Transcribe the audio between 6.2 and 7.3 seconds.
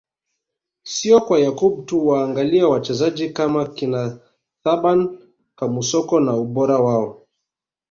ubora wao